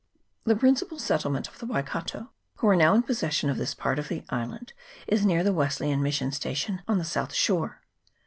[0.45, 4.07] The principal settlement of the Waikato, who are now in possession of this part of
[4.07, 4.73] the island,
[5.05, 7.81] is near the Wesleyan mission station on the south shore.